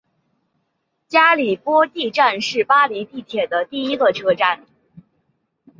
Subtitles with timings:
[1.07, 4.65] 加里波第站是巴黎地铁的一个车站。